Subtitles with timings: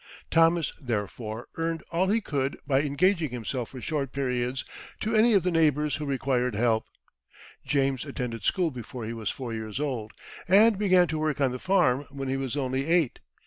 [0.31, 4.65] Thomas, therefore, earned all he could by engaging himself for short periods
[5.01, 6.87] to any of the neighbours who required help.
[7.63, 10.13] James attended school before he was four years old,
[10.47, 13.19] and began to work on the farm when he was only eight.